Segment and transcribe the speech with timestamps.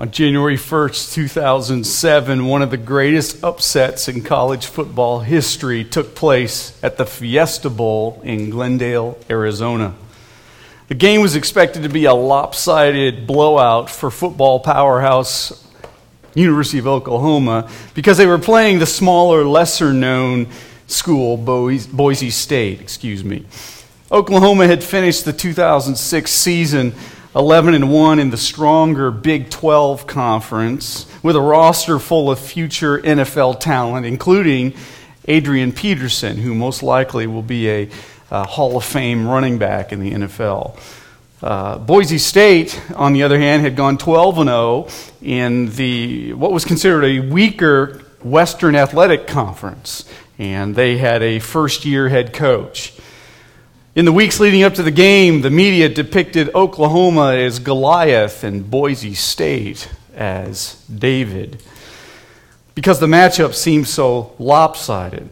[0.00, 6.78] On January 1st, 2007, one of the greatest upsets in college football history took place
[6.84, 9.96] at the Fiesta Bowl in Glendale, Arizona.
[10.86, 15.66] The game was expected to be a lopsided blowout for football powerhouse
[16.32, 20.46] University of Oklahoma because they were playing the smaller, lesser known
[20.86, 23.46] school, Boise State, excuse me.
[24.12, 26.94] Oklahoma had finished the 2006 season
[27.36, 32.98] 11 and 1 in the stronger Big 12 conference with a roster full of future
[32.98, 34.74] NFL talent, including
[35.26, 37.90] Adrian Peterson, who most likely will be a,
[38.30, 40.78] a Hall of Fame running back in the NFL.
[41.42, 44.88] Uh, Boise State, on the other hand, had gone 12 and 0
[45.22, 50.04] in the what was considered a weaker Western Athletic Conference,
[50.38, 52.97] and they had a first-year head coach.
[53.98, 58.70] In the weeks leading up to the game, the media depicted Oklahoma as Goliath and
[58.70, 61.60] Boise State as David
[62.76, 65.28] because the matchup seemed so lopsided.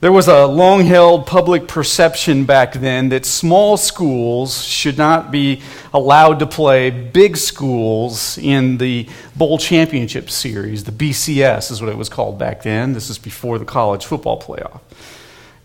[0.00, 5.62] There was a long held public perception back then that small schools should not be
[5.94, 10.82] allowed to play big schools in the Bowl Championship Series.
[10.82, 12.94] The BCS is what it was called back then.
[12.94, 14.80] This is before the college football playoff.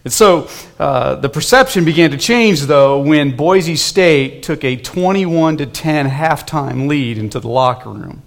[0.03, 5.57] And so uh, the perception began to change, though, when Boise State took a 21
[5.57, 8.21] to 10 halftime lead into the locker room.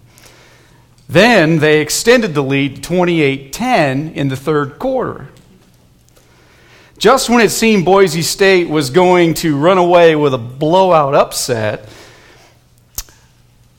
[1.08, 5.28] Then they extended the lead to 28 10 in the third quarter.
[6.98, 11.86] Just when it seemed Boise State was going to run away with a blowout upset,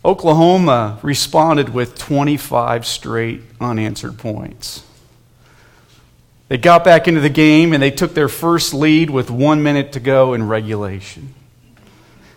[0.05, 4.83] Oklahoma responded with 25 straight unanswered points.
[6.49, 9.91] They got back into the game and they took their first lead with one minute
[9.93, 11.33] to go in regulation.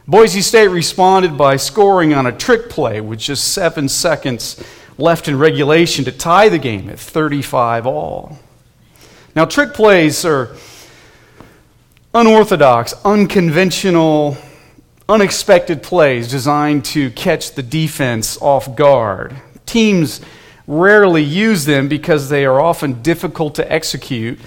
[0.07, 4.61] Boise State responded by scoring on a trick play with just seven seconds
[4.99, 8.39] left in regulation to tie the game at 35 all.
[9.37, 10.57] Now, trick plays are
[12.13, 14.37] unorthodox, unconventional,
[15.09, 19.37] unexpected plays designed to catch the defense off guard.
[19.67, 20.21] Teams
[20.71, 24.39] rarely use them because they are often difficult to execute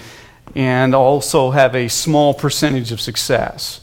[0.55, 3.81] and also have a small percentage of success.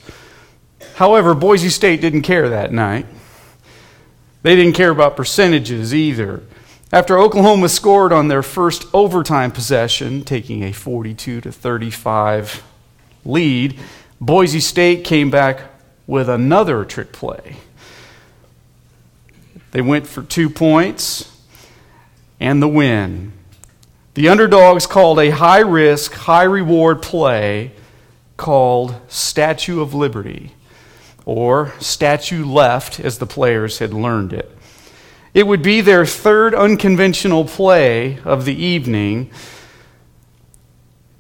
[0.94, 3.04] However, Boise State didn't care that night.
[4.42, 6.42] They didn't care about percentages either.
[6.90, 12.62] After Oklahoma scored on their first overtime possession, taking a 42 to 35
[13.26, 13.78] lead,
[14.18, 15.60] Boise State came back
[16.06, 17.58] with another trick play.
[19.72, 21.30] They went for two points
[22.40, 23.32] and the win.
[24.14, 27.72] The underdogs called a high risk, high reward play
[28.36, 30.54] called Statue of Liberty,
[31.24, 34.50] or Statue Left, as the players had learned it.
[35.32, 39.30] It would be their third unconventional play of the evening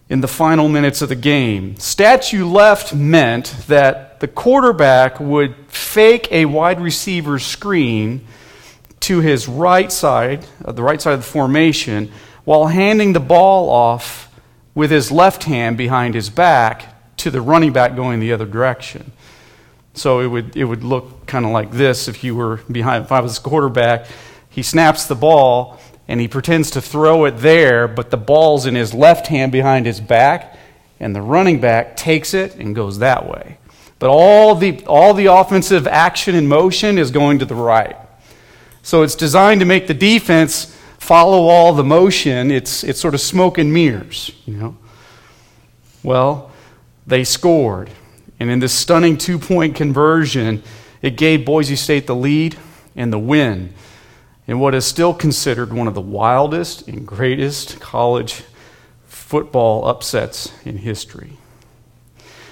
[0.08, 1.76] in the final minutes of the game.
[1.76, 8.26] Statue left meant that the quarterback would fake a wide receiver screen
[9.00, 12.12] to his right side, uh, the right side of the formation,
[12.44, 14.30] while handing the ball off
[14.74, 19.12] with his left hand behind his back to the running back going the other direction.
[19.94, 23.12] So it would, it would look kind of like this if you were behind, if
[23.12, 24.06] I was a quarterback.
[24.48, 25.78] He snaps the ball
[26.08, 29.86] and he pretends to throw it there, but the ball's in his left hand behind
[29.86, 30.56] his back,
[30.98, 33.58] and the running back takes it and goes that way.
[34.00, 37.96] But all the, all the offensive action and motion is going to the right.
[38.82, 42.50] So it's designed to make the defense follow all the motion.
[42.50, 44.76] It's, it's sort of smoke and mirrors, you know.
[46.02, 46.50] Well,
[47.06, 47.90] they scored.
[48.38, 50.62] And in this stunning two point conversion,
[51.02, 52.56] it gave Boise State the lead
[52.96, 53.74] and the win
[54.46, 58.42] in what is still considered one of the wildest and greatest college
[59.06, 61.36] football upsets in history.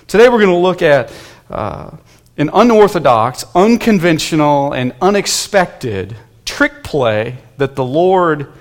[0.06, 1.12] Today we're going to look at
[1.50, 1.96] uh,
[2.36, 6.16] an unorthodox, unconventional, and unexpected
[6.58, 8.52] trick play that the Lord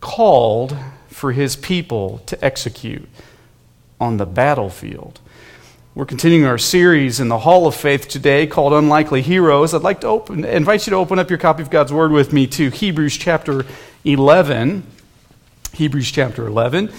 [0.00, 0.76] called
[1.06, 3.08] for his people to execute
[4.00, 5.20] on the battlefield.
[5.94, 9.72] We're continuing our series in the Hall of Faith today called Unlikely Heroes.
[9.72, 12.32] I'd like to open, invite you to open up your copy of God's Word with
[12.32, 13.66] me to Hebrews chapter
[14.04, 14.84] 11.
[15.74, 16.90] Hebrews chapter 11.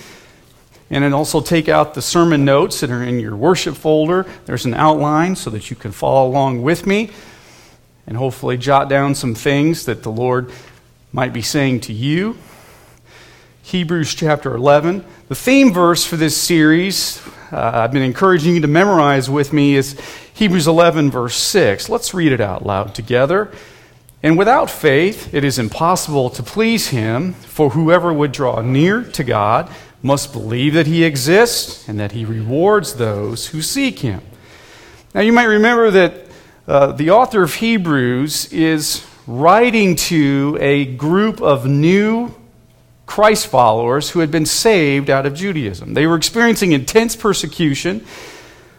[0.89, 4.25] And then also take out the sermon notes that are in your worship folder.
[4.45, 7.09] There's an outline so that you can follow along with me
[8.05, 10.51] and hopefully jot down some things that the Lord
[11.11, 12.37] might be saying to you.
[13.63, 15.05] Hebrews chapter 11.
[15.29, 19.75] The theme verse for this series, uh, I've been encouraging you to memorize with me,
[19.75, 19.97] is
[20.33, 21.87] Hebrews 11, verse 6.
[21.87, 23.51] Let's read it out loud together.
[24.21, 29.23] And without faith, it is impossible to please him, for whoever would draw near to
[29.23, 29.69] God
[30.01, 34.21] must believe that he exists and that he rewards those who seek him.
[35.13, 36.22] Now, you might remember that
[36.65, 42.33] uh, the author of Hebrews is writing to a group of new
[43.05, 45.93] Christ followers who had been saved out of Judaism.
[45.93, 47.99] They were experiencing intense persecution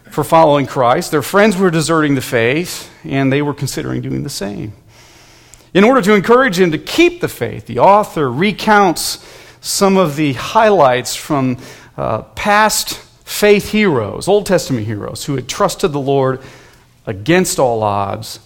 [0.09, 1.11] for following Christ.
[1.11, 4.73] Their friends were deserting the faith, and they were considering doing the same.
[5.75, 9.23] In order to encourage them to keep the faith, the author recounts
[9.61, 11.57] some of the highlights from
[11.97, 16.41] uh, past faith heroes, Old Testament heroes, who had trusted the Lord
[17.05, 18.39] against all odds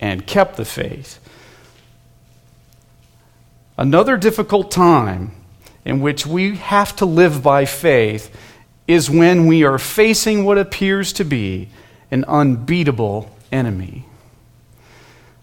[0.00, 1.18] and kept the faith.
[3.76, 5.32] Another difficult time
[5.84, 8.34] in which we have to live by faith
[8.86, 11.68] is when we are facing what appears to be
[12.10, 14.04] an unbeatable enemy.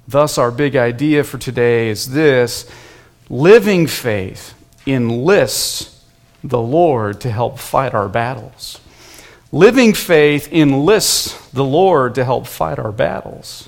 [0.07, 2.69] Thus, our big idea for today is this
[3.29, 4.53] living faith
[4.85, 6.03] enlists
[6.44, 8.79] the Lord to help fight our battles.
[9.51, 13.68] Living faith enlists the Lord to help fight our battles.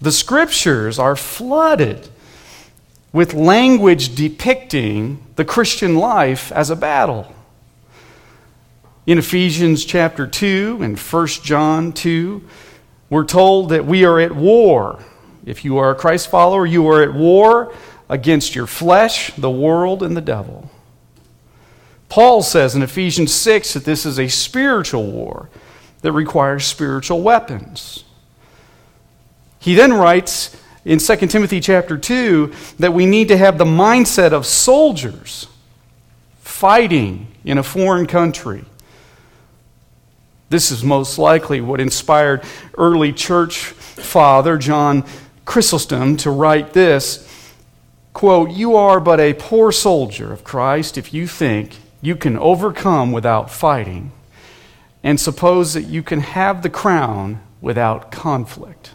[0.00, 2.08] The scriptures are flooded
[3.12, 7.34] with language depicting the Christian life as a battle.
[9.04, 12.42] In Ephesians chapter 2 and 1 John 2,
[13.10, 15.02] we're told that we are at war.
[15.44, 17.74] If you are a Christ follower, you are at war
[18.08, 20.70] against your flesh, the world, and the devil.
[22.10, 25.48] Paul says in Ephesians 6 that this is a spiritual war
[26.02, 28.04] that requires spiritual weapons.
[29.60, 34.32] He then writes in 2 Timothy chapter 2 that we need to have the mindset
[34.32, 35.46] of soldiers
[36.40, 38.64] fighting in a foreign country.
[40.48, 42.42] This is most likely what inspired
[42.76, 45.04] early church father John
[45.44, 47.28] Chrysostom to write this
[48.14, 53.12] quote, You are but a poor soldier of Christ if you think you can overcome
[53.12, 54.12] without fighting,
[55.02, 58.92] and suppose that you can have the crown without conflict.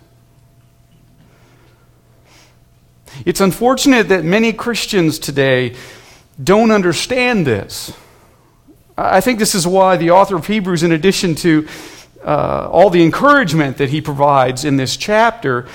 [3.25, 5.75] It's unfortunate that many Christians today
[6.43, 7.93] don't understand this.
[8.97, 11.67] I think this is why the author of Hebrews, in addition to
[12.23, 15.67] uh, all the encouragement that he provides in this chapter,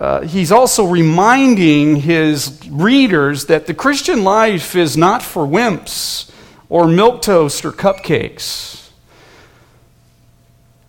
[0.00, 6.30] uh, he's also reminding his readers that the Christian life is not for wimps
[6.68, 8.90] or milk toast or cupcakes.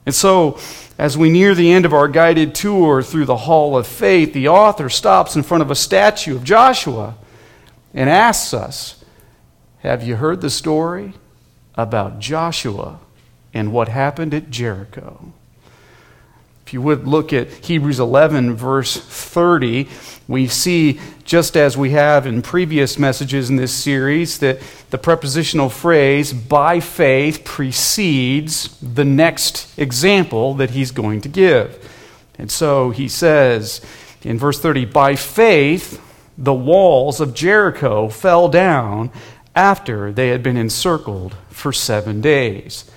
[0.06, 0.60] And so,
[0.98, 4.48] as we near the end of our guided tour through the Hall of Faith, the
[4.48, 7.16] author stops in front of a statue of Joshua
[7.94, 9.04] and asks us
[9.80, 11.13] Have you heard the story?
[11.78, 13.00] about Joshua
[13.54, 15.33] and what happened at Jericho.
[16.66, 19.88] If you would look at Hebrews 11, verse 30,
[20.28, 24.60] we see, just as we have in previous messages in this series, that
[24.90, 31.88] the prepositional phrase, by faith, precedes the next example that he's going to give.
[32.40, 33.86] And so he says
[34.24, 36.02] in verse 30, by faith,
[36.36, 39.12] the walls of Jericho fell down
[39.56, 42.90] after they had been encircled for seven days.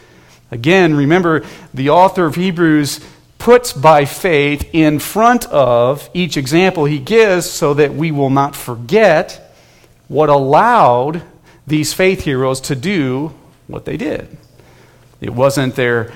[0.51, 1.45] Again, remember,
[1.75, 3.01] the author of Hebrews
[3.39, 8.55] puts by faith in front of each example he gives so that we will not
[8.55, 9.55] forget
[10.09, 11.23] what allowed
[11.67, 13.33] these faith heroes to do
[13.67, 14.37] what they did.
[15.21, 16.13] It wasn't their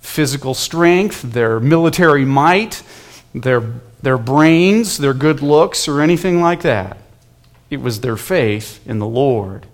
[0.00, 2.82] physical strength, their military might,
[3.34, 3.60] their,
[4.02, 6.98] their brains, their good looks, or anything like that.
[7.70, 9.66] It was their faith in the Lord.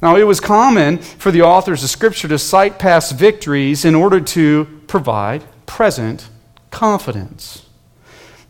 [0.00, 4.20] Now, it was common for the authors of Scripture to cite past victories in order
[4.20, 5.42] to provide
[5.72, 6.28] present
[6.70, 7.64] confidence.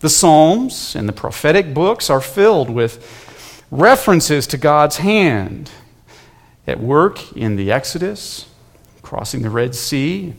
[0.00, 5.71] The Psalms and the prophetic books are filled with references to God's hand
[6.67, 8.47] at work in the Exodus,
[9.02, 10.35] crossing the Red Sea.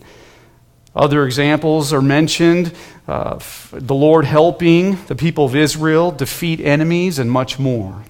[0.93, 2.73] Other examples are mentioned
[3.07, 3.39] uh,
[3.71, 8.03] the Lord helping the people of Israel defeat enemies and much more.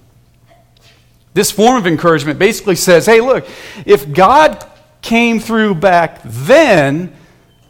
[1.36, 3.48] This form of encouragement basically says hey, look,
[3.86, 4.68] if God
[5.04, 7.16] came through back then,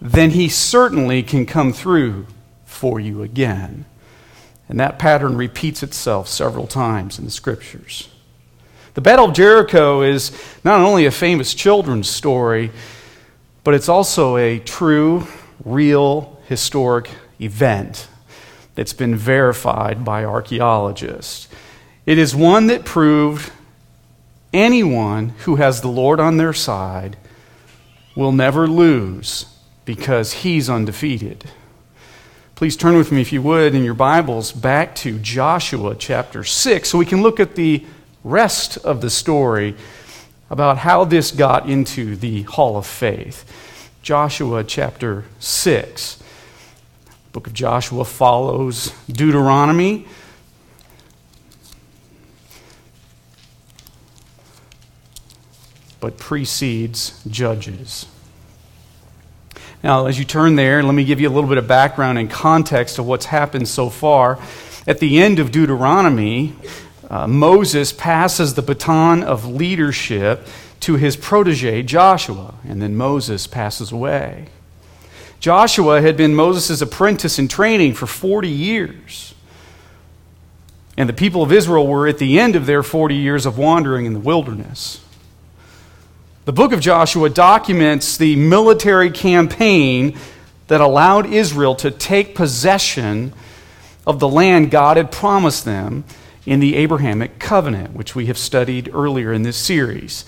[0.03, 2.27] then he certainly can come through
[2.65, 3.85] for you again.
[4.67, 8.09] And that pattern repeats itself several times in the scriptures.
[8.95, 12.71] The Battle of Jericho is not only a famous children's story,
[13.63, 15.25] but it's also a true,
[15.63, 18.09] real, historic event
[18.75, 21.47] that's been verified by archaeologists.
[22.05, 23.53] It is one that proved
[24.51, 27.15] anyone who has the Lord on their side
[28.17, 29.45] will never lose
[29.85, 31.45] because he's undefeated.
[32.55, 36.87] Please turn with me, if you would, in your Bibles back to Joshua chapter 6
[36.87, 37.85] so we can look at the
[38.23, 39.75] rest of the story
[40.49, 43.43] about how this got into the Hall of Faith.
[44.01, 46.15] Joshua chapter 6.
[46.15, 50.05] The book of Joshua follows Deuteronomy.
[55.99, 58.05] But precedes Judges.
[59.83, 62.29] Now, as you turn there, let me give you a little bit of background and
[62.29, 64.39] context of what's happened so far.
[64.87, 66.55] At the end of Deuteronomy,
[67.09, 70.47] uh, Moses passes the baton of leadership
[70.79, 74.47] to his protege, Joshua, and then Moses passes away.
[75.41, 79.33] Joshua had been Moses' apprentice in training for 40 years.
[80.95, 84.05] And the people of Israel were at the end of their 40 years of wandering
[84.05, 85.01] in the wilderness.
[86.45, 90.17] The book of Joshua documents the military campaign
[90.67, 93.31] that allowed Israel to take possession
[94.05, 96.03] of the land God had promised them
[96.45, 100.25] in the Abrahamic covenant, which we have studied earlier in this series.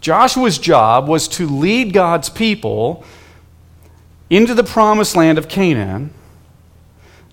[0.00, 3.04] Joshua's job was to lead God's people
[4.30, 6.12] into the promised land of Canaan,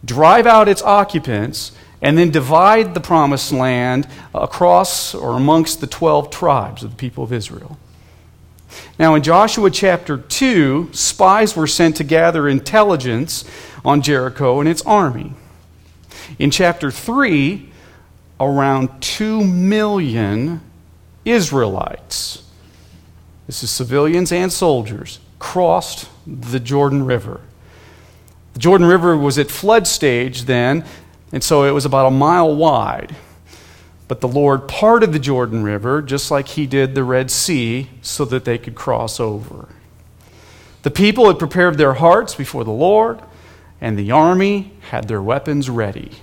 [0.06, 6.30] drive out its occupants, and then divide the promised land across or amongst the 12
[6.30, 7.78] tribes of the people of Israel.
[8.98, 13.44] Now, in Joshua chapter 2, spies were sent to gather intelligence
[13.84, 15.34] on Jericho and its army.
[16.38, 17.70] In chapter 3,
[18.40, 20.62] around 2 million
[21.26, 22.44] Israelites,
[23.48, 27.42] this is civilians and soldiers, crossed the Jordan River.
[28.54, 30.86] The Jordan River was at flood stage then,
[31.32, 33.16] and so it was about a mile wide.
[34.08, 38.26] But the Lord parted the Jordan River just like he did the Red Sea so
[38.26, 39.70] that they could cross over.
[40.82, 43.22] The people had prepared their hearts before the Lord,
[43.80, 46.14] and the army had their weapons ready.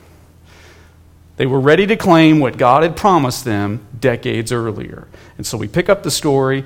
[1.36, 5.06] They were ready to claim what God had promised them decades earlier.
[5.36, 6.64] And so we pick up the story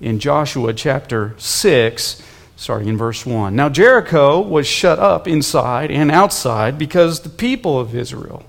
[0.00, 2.22] in Joshua chapter 6
[2.60, 3.56] starting in verse 1.
[3.56, 8.44] Now Jericho was shut up inside and outside because the people of Israel.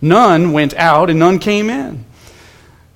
[0.00, 2.04] None went out and none came in.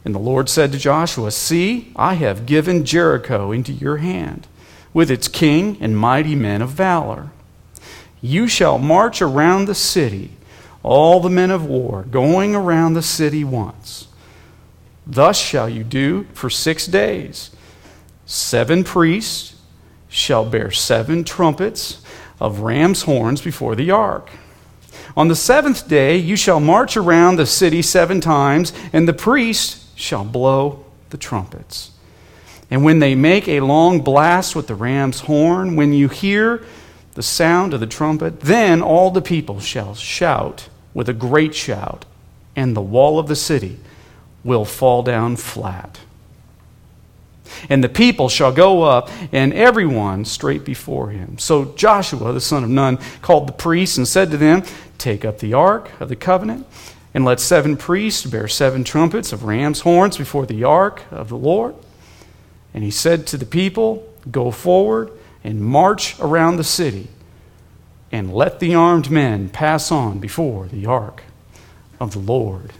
[0.04, 4.46] And the Lord said to Joshua, See, I have given Jericho into your hand,
[4.92, 7.30] with its king and mighty men of valor.
[8.22, 10.30] You shall march around the city,
[10.84, 14.06] all the men of war, going around the city once.
[15.04, 17.50] Thus shall you do for six days.
[18.26, 19.53] Seven priests
[20.14, 22.00] shall bear seven trumpets
[22.38, 24.30] of ram's horns before the ark.
[25.16, 29.98] On the seventh day you shall march around the city seven times, and the priest
[29.98, 31.90] shall blow the trumpets.
[32.70, 36.62] And when they make a long blast with the ram's horn, when you hear
[37.14, 42.04] the sound of the trumpet, then all the people shall shout with a great shout,
[42.54, 43.80] and the wall of the city
[44.44, 45.98] will fall down flat
[47.68, 51.38] and the people shall go up, and everyone straight before him.
[51.38, 54.62] So Joshua, the son of Nun, called the priests and said to them,
[54.98, 56.66] Take up the ark of the covenant,
[57.12, 61.36] and let seven priests bear seven trumpets of ram's horns before the ark of the
[61.36, 61.74] Lord.
[62.72, 65.10] And he said to the people, Go forward
[65.44, 67.08] and march around the city,
[68.10, 71.22] and let the armed men pass on before the ark
[72.00, 72.72] of the Lord.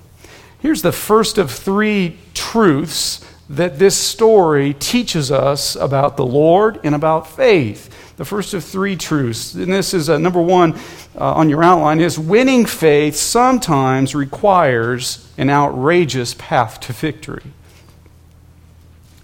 [0.59, 6.95] Here's the first of three truths that this story teaches us about the Lord and
[6.95, 7.91] about faith.
[8.17, 10.75] The first of three truths, and this is uh, number one
[11.19, 17.43] uh, on your outline, is winning faith sometimes requires an outrageous path to victory.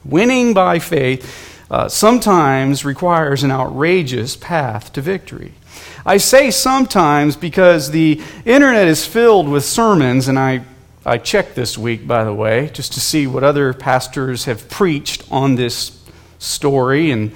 [0.05, 5.55] Winning by faith uh, sometimes requires an outrageous path to victory.
[6.05, 10.65] I say sometimes because the internet is filled with sermons, and I
[11.04, 15.25] I checked this week, by the way, just to see what other pastors have preached
[15.30, 15.99] on this
[16.38, 17.33] story and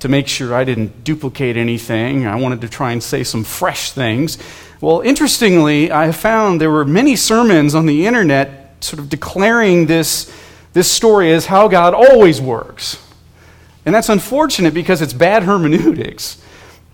[0.00, 2.26] to make sure I didn't duplicate anything.
[2.26, 4.36] I wanted to try and say some fresh things.
[4.82, 10.30] Well, interestingly, I found there were many sermons on the internet sort of declaring this,
[10.74, 13.02] this story as how God always works.
[13.86, 16.42] And that's unfortunate because it's bad hermeneutics.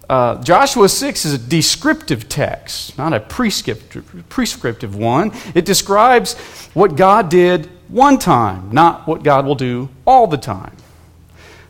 [0.09, 5.33] Uh, Joshua 6 is a descriptive text, not a prescriptive, prescriptive one.
[5.55, 6.35] It describes
[6.75, 10.77] what God did one time, not what God will do all the time.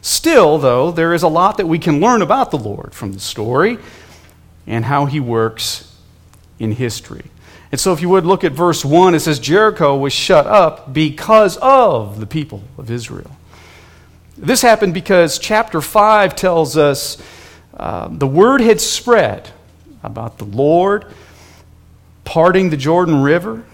[0.00, 3.20] Still, though, there is a lot that we can learn about the Lord from the
[3.20, 3.78] story
[4.66, 5.94] and how he works
[6.58, 7.24] in history.
[7.70, 10.92] And so, if you would look at verse 1, it says Jericho was shut up
[10.92, 13.30] because of the people of Israel.
[14.36, 17.22] This happened because chapter 5 tells us
[17.76, 19.50] uh, the word had spread
[20.02, 21.06] about the Lord
[22.24, 23.64] parting the Jordan River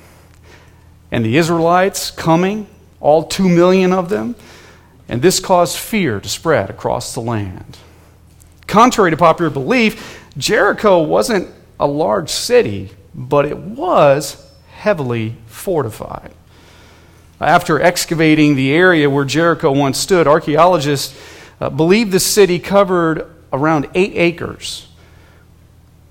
[1.11, 2.67] and the Israelites coming,
[3.00, 4.35] all two million of them,
[5.09, 7.78] and this caused fear to spread across the land.
[8.67, 11.49] Contrary to popular belief, Jericho wasn't
[11.81, 16.33] a large city, but it was heavily fortified.
[17.40, 21.19] After excavating the area where Jericho once stood, archaeologists
[21.61, 24.88] uh, believe the city covered around eight acres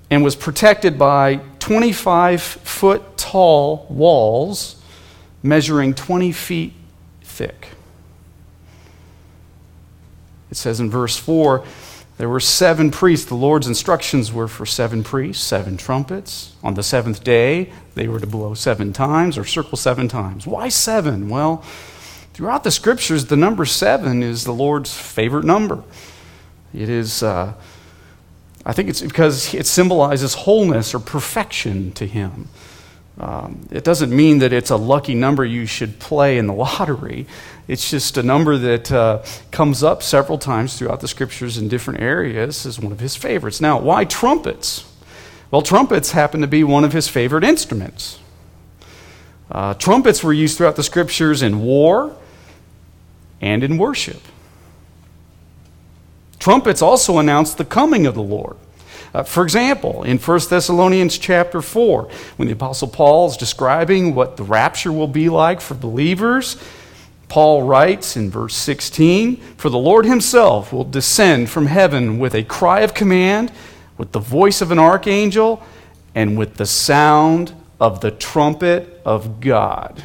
[0.10, 4.82] and was protected by 25 foot tall walls
[5.44, 6.74] measuring 20 feet
[7.22, 7.70] thick.
[10.50, 11.63] It says in verse 4
[12.17, 13.27] there were seven priests.
[13.27, 16.56] The Lord's instructions were for seven priests, seven trumpets.
[16.63, 20.48] On the seventh day, they were to blow seven times or circle seven times.
[20.48, 21.29] Why seven?
[21.29, 21.58] Well,
[22.34, 25.84] throughout the scriptures, the number seven is the Lord's favorite number.
[26.74, 27.53] It is, uh,
[28.65, 32.50] I think it's because it symbolizes wholeness or perfection to Him.
[33.19, 37.25] Um, it doesn't mean that it's a lucky number you should play in the lottery.
[37.67, 42.00] It's just a number that uh, comes up several times throughout the scriptures in different
[42.00, 43.59] areas as one of his favorites.
[43.59, 44.86] Now, why trumpets?
[45.50, 48.19] Well, trumpets happen to be one of his favorite instruments.
[49.50, 52.15] Uh, trumpets were used throughout the scriptures in war
[53.41, 54.21] and in worship.
[56.47, 58.55] Trumpets also announce the coming of the Lord.
[59.13, 64.37] Uh, for example, in 1 Thessalonians chapter 4, when the Apostle Paul is describing what
[64.37, 66.55] the rapture will be like for believers,
[67.27, 72.43] Paul writes in verse 16 For the Lord himself will descend from heaven with a
[72.43, 73.51] cry of command,
[73.97, 75.62] with the voice of an archangel,
[76.15, 80.01] and with the sound of the trumpet of God.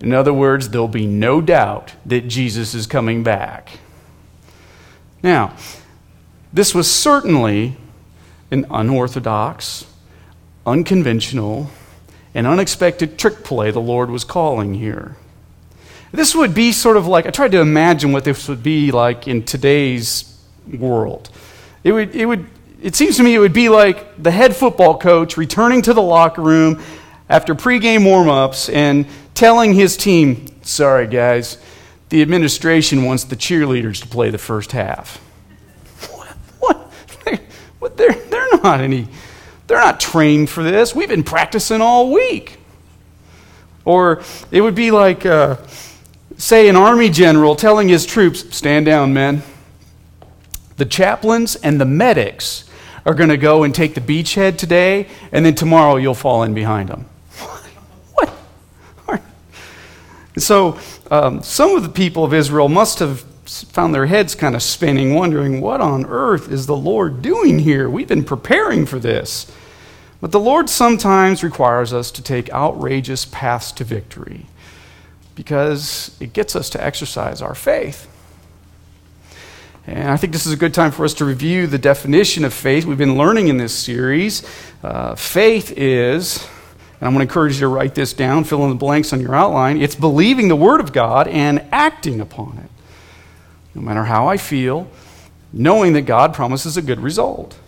[0.00, 3.80] In other words, there'll be no doubt that Jesus is coming back.
[5.22, 5.56] Now,
[6.52, 7.76] this was certainly
[8.50, 9.86] an unorthodox,
[10.66, 11.70] unconventional,
[12.34, 15.16] and unexpected trick play the Lord was calling here.
[16.12, 19.26] This would be sort of like, I tried to imagine what this would be like
[19.26, 20.38] in today's
[20.70, 21.30] world.
[21.84, 22.46] It, would, it, would,
[22.82, 26.02] it seems to me it would be like the head football coach returning to the
[26.02, 26.82] locker room
[27.30, 31.56] after pregame warm ups and telling his team, sorry guys,
[32.12, 35.18] the administration wants the cheerleaders to play the first half.
[37.80, 39.08] But they're, they're not any,
[39.66, 40.94] they're not trained for this.
[40.94, 42.58] We've been practicing all week.
[43.86, 45.56] Or it would be like, uh,
[46.36, 49.42] say, an army general telling his troops, stand down, men.
[50.76, 52.68] The chaplains and the medics
[53.06, 56.52] are going to go and take the beachhead today, and then tomorrow you'll fall in
[56.52, 57.06] behind them.
[58.12, 58.28] what?
[60.38, 60.78] So,
[61.10, 65.14] um, some of the people of Israel must have found their heads kind of spinning,
[65.14, 67.90] wondering, what on earth is the Lord doing here?
[67.90, 69.50] We've been preparing for this.
[70.20, 74.46] But the Lord sometimes requires us to take outrageous paths to victory
[75.34, 78.08] because it gets us to exercise our faith.
[79.86, 82.54] And I think this is a good time for us to review the definition of
[82.54, 84.46] faith we've been learning in this series.
[84.84, 86.46] Uh, faith is,
[87.02, 89.20] and I'm going to encourage you to write this down, fill in the blanks on
[89.20, 92.70] your outline, it's believing the Word of God and acting upon it
[93.74, 94.88] no matter how I feel,
[95.52, 97.58] knowing that God promises a good result.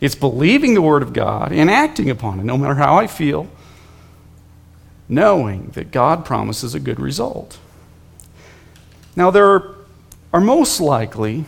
[0.00, 3.48] It's believing the Word of God and acting upon it, no matter how I feel,
[5.08, 7.58] knowing that God promises a good result.
[9.16, 9.74] Now, there are,
[10.32, 11.44] are most likely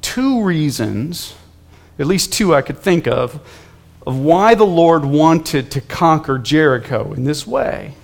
[0.00, 1.34] two reasons,
[1.98, 3.46] at least two I could think of,
[4.06, 7.94] of why the Lord wanted to conquer Jericho in this way.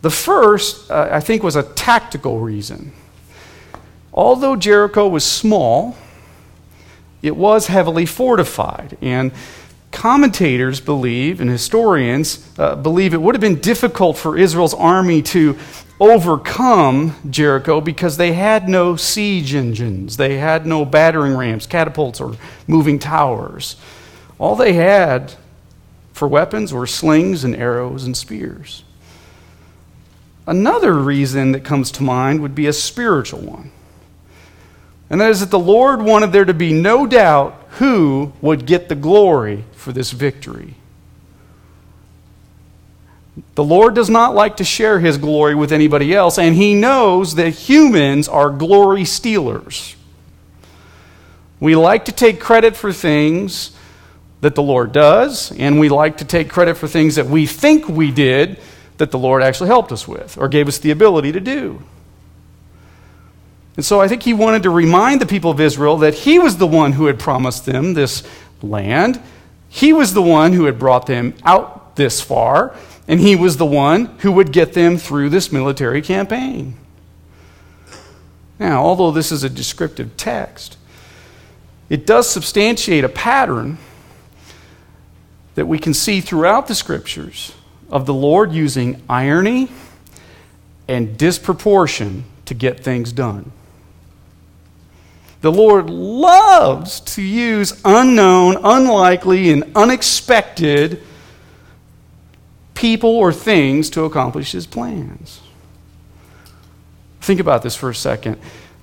[0.00, 2.92] The first, uh, I think, was a tactical reason.
[4.12, 5.96] Although Jericho was small,
[7.20, 8.96] it was heavily fortified.
[9.00, 9.32] And
[9.92, 15.58] commentators believe, and historians uh, believe, it would have been difficult for Israel's army to
[16.00, 22.36] overcome Jericho because they had no siege engines, they had no battering rams, catapults, or
[22.66, 23.76] moving towers.
[24.38, 25.34] All they had
[26.12, 28.84] for weapons were slings and arrows and spears.
[30.46, 33.70] Another reason that comes to mind would be a spiritual one.
[35.08, 38.88] And that is that the Lord wanted there to be no doubt who would get
[38.88, 40.74] the glory for this victory.
[43.54, 47.34] The Lord does not like to share his glory with anybody else, and he knows
[47.34, 49.96] that humans are glory stealers.
[51.58, 53.70] We like to take credit for things
[54.44, 57.88] that the Lord does, and we like to take credit for things that we think
[57.88, 58.60] we did
[58.98, 61.82] that the Lord actually helped us with or gave us the ability to do.
[63.76, 66.58] And so I think he wanted to remind the people of Israel that he was
[66.58, 68.22] the one who had promised them this
[68.60, 69.18] land.
[69.70, 72.76] He was the one who had brought them out this far,
[73.08, 76.76] and he was the one who would get them through this military campaign.
[78.58, 80.76] Now, although this is a descriptive text,
[81.88, 83.78] it does substantiate a pattern
[85.54, 87.54] that we can see throughout the scriptures
[87.90, 89.68] of the Lord using irony
[90.88, 93.52] and disproportion to get things done.
[95.40, 101.02] The Lord loves to use unknown, unlikely, and unexpected
[102.74, 105.40] people or things to accomplish his plans.
[107.20, 108.38] Think about this for a second.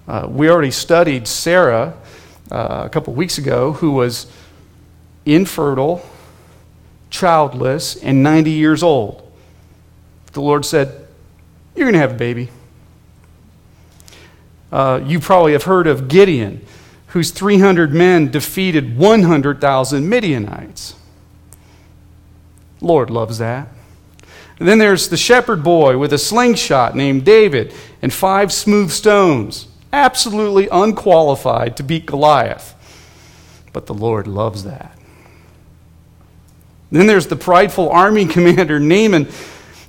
[0.08, 1.96] Uh, we already studied Sarah
[2.52, 4.28] uh, a couple weeks ago, who was
[5.26, 6.06] infertile,
[7.12, 9.32] childless, and 90 years old.
[10.32, 11.08] The Lord said,
[11.76, 12.50] You're going to have a baby.
[14.72, 16.66] Uh, you probably have heard of Gideon,
[17.08, 20.96] whose 300 men defeated 100,000 Midianites.
[22.80, 23.68] Lord loves that.
[24.58, 29.68] And then there's the shepherd boy with a slingshot named David and five smooth stones,
[29.92, 32.76] absolutely unqualified to beat Goliath.
[33.74, 34.98] But the Lord loves that.
[36.92, 39.28] Then there's the prideful army commander Naaman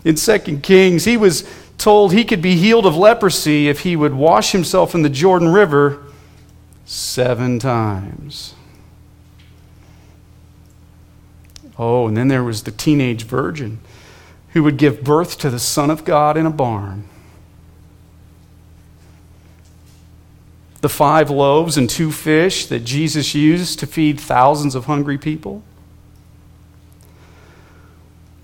[0.04, 1.04] in 2 Kings.
[1.04, 5.02] He was told he could be healed of leprosy if he would wash himself in
[5.02, 6.02] the Jordan River
[6.84, 8.54] seven times.
[11.78, 13.80] Oh, and then there was the teenage virgin
[14.50, 17.08] who would give birth to the Son of God in a barn.
[20.82, 25.62] The five loaves and two fish that Jesus used to feed thousands of hungry people.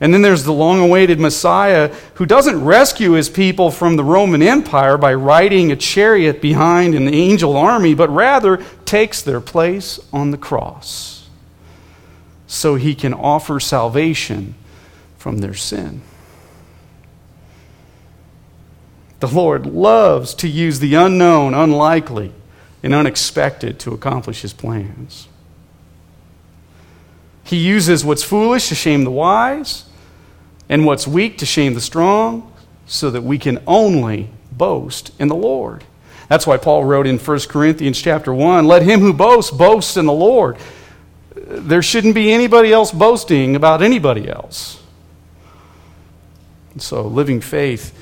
[0.01, 4.43] And then there's the long awaited Messiah who doesn't rescue his people from the Roman
[4.43, 10.31] Empire by riding a chariot behind an angel army, but rather takes their place on
[10.31, 11.29] the cross
[12.47, 14.55] so he can offer salvation
[15.17, 16.01] from their sin.
[19.19, 22.33] The Lord loves to use the unknown, unlikely,
[22.85, 25.27] and unexpected to accomplish his plans.
[27.43, 29.88] He uses what's foolish to shame the wise
[30.69, 32.53] and what's weak to shame the strong,
[32.87, 35.85] so that we can only boast in the Lord.
[36.29, 40.07] That's why Paul wrote in 1 Corinthians chapter 1, let him who boasts boast in
[40.07, 40.59] the Lord.
[41.35, 44.83] There shouldn't be anybody else boasting about anybody else.
[46.73, 47.97] And so living faith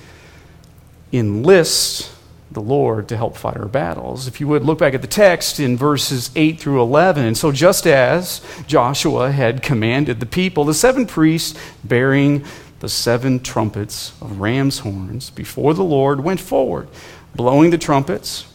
[1.12, 2.15] enlists
[2.50, 4.28] the Lord to help fight our battles.
[4.28, 7.24] If you would look back at the text in verses 8 through 11.
[7.24, 12.44] And so, just as Joshua had commanded the people, the seven priests bearing
[12.80, 16.88] the seven trumpets of ram's horns before the Lord went forward,
[17.34, 18.46] blowing the trumpets,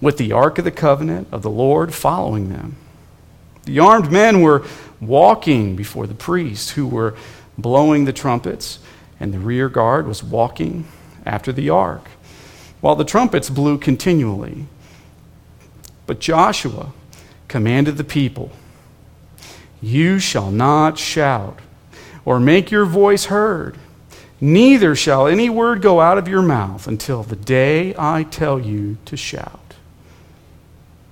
[0.00, 2.76] with the ark of the covenant of the Lord following them.
[3.64, 4.64] The armed men were
[5.00, 7.16] walking before the priests who were
[7.58, 8.78] blowing the trumpets,
[9.18, 10.86] and the rear guard was walking
[11.24, 12.08] after the ark
[12.86, 14.64] while the trumpets blew continually.
[16.06, 16.92] But Joshua
[17.48, 18.52] commanded the people
[19.80, 21.58] You shall not shout
[22.24, 23.76] or make your voice heard,
[24.40, 28.98] neither shall any word go out of your mouth until the day I tell you
[29.06, 29.74] to shout.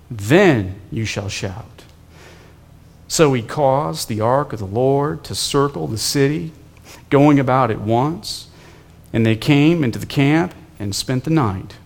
[0.08, 1.82] Then you shall shout.
[3.08, 6.52] So he caused the ark of the Lord to circle the city,
[7.10, 8.46] going about it once.
[9.12, 11.76] And they came into the camp and spent the night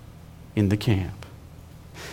[0.57, 1.27] in the camp.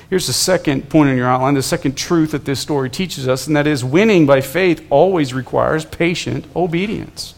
[0.10, 3.48] Here's the second point in your outline, the second truth that this story teaches us,
[3.48, 7.34] and that is winning by faith always requires patient obedience.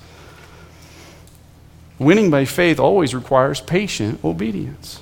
[1.98, 5.02] Winning by faith always requires patient obedience.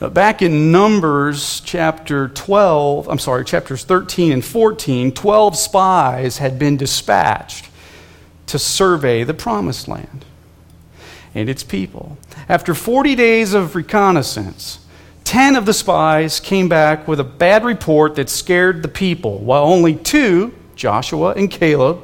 [0.00, 6.76] Back in Numbers chapter 12, I'm sorry, chapters 13 and 14, 12 spies had been
[6.76, 7.68] dispatched
[8.46, 10.24] to survey the promised land
[11.34, 12.18] and its people.
[12.48, 14.80] After 40 days of reconnaissance,
[15.24, 19.64] 10 of the spies came back with a bad report that scared the people, while
[19.64, 22.02] only two, Joshua and Caleb,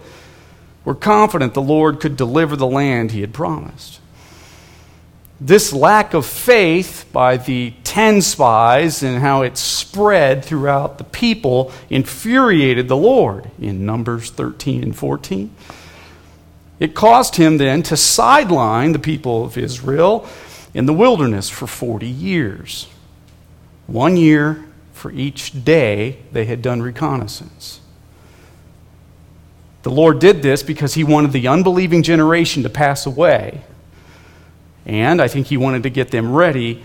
[0.85, 4.01] were confident the Lord could deliver the land he had promised.
[5.41, 11.73] This lack of faith by the ten spies and how it spread throughout the people
[11.91, 15.51] infuriated the Lord in Numbers 13 and 14.
[16.81, 20.27] It caused him then to sideline the people of Israel
[20.73, 22.89] in the wilderness for 40 years.
[23.87, 27.81] One year for each day they had done reconnaissance.
[29.83, 33.63] The Lord did this because he wanted the unbelieving generation to pass away.
[34.87, 36.83] And I think he wanted to get them ready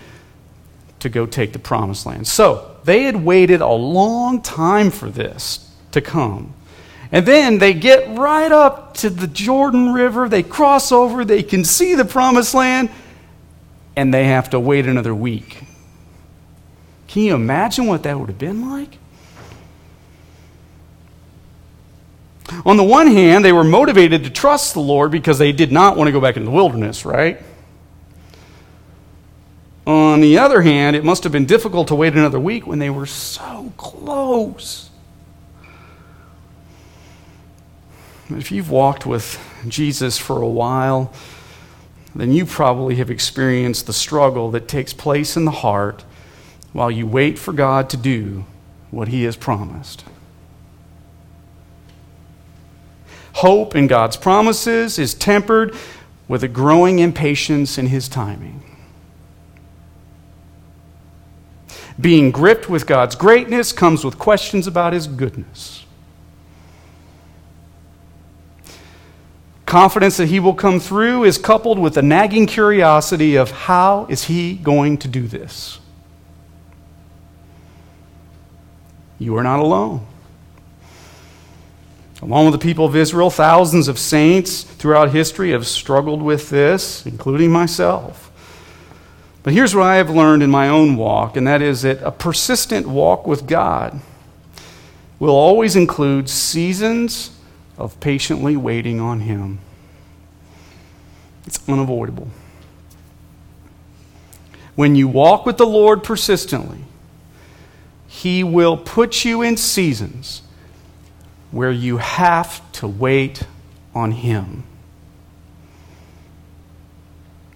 [1.00, 2.28] to go take the promised land.
[2.28, 6.54] So they had waited a long time for this to come.
[7.12, 11.64] And then they get right up to the Jordan River, they cross over, they can
[11.64, 12.90] see the promised land,
[13.96, 15.64] and they have to wait another week.
[17.08, 18.98] Can you imagine what that would have been like?
[22.66, 25.98] On the one hand, they were motivated to trust the Lord because they did not
[25.98, 27.42] want to go back into the wilderness, right?
[29.88, 32.90] On the other hand, it must have been difficult to wait another week when they
[32.90, 34.89] were so close.
[38.30, 41.12] If you've walked with Jesus for a while,
[42.16, 46.04] then you probably have experienced the struggle that takes place in the heart
[46.74, 48.46] while you wait for God to do
[48.92, 50.04] what He has promised.
[53.34, 55.76] Hope in God's promises is tempered
[56.28, 58.64] with a growing impatience in His timing.
[62.00, 65.86] Being gripped with God's greatness comes with questions about His goodness.
[69.70, 74.24] Confidence that He will come through is coupled with a nagging curiosity of how is
[74.24, 75.78] He going to do this?
[79.20, 80.08] You are not alone.
[82.24, 87.06] Along with the people of Israel, thousands of saints throughout history have struggled with this,
[87.06, 88.32] including myself.
[89.44, 92.12] But here's what I have learned in my own walk, and that is that a
[92.12, 94.02] persistent walk with God
[95.20, 97.39] will always include seasons
[97.80, 99.60] of patiently waiting on Him.
[101.48, 102.28] It's unavoidable.
[104.76, 106.84] When you walk with the Lord persistently,
[108.08, 110.42] He will put you in seasons
[111.52, 113.44] where you have to wait
[113.96, 114.64] on Him.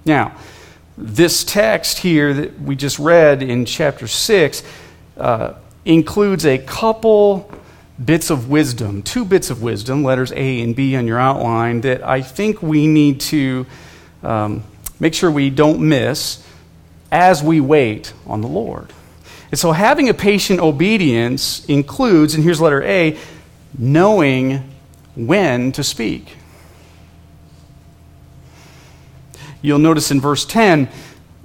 [0.05, 0.35] Now,
[0.97, 4.63] this text here that we just read in chapter 6
[5.17, 5.53] uh,
[5.85, 7.51] includes a couple
[8.03, 12.03] bits of wisdom, two bits of wisdom, letters A and B on your outline, that
[12.03, 13.65] I think we need to
[14.23, 14.63] um,
[14.99, 16.45] make sure we don't miss
[17.11, 18.91] as we wait on the Lord.
[19.51, 23.17] And so, having a patient obedience includes, and here's letter A,
[23.77, 24.63] knowing
[25.15, 26.37] when to speak.
[29.61, 30.89] You'll notice in verse 10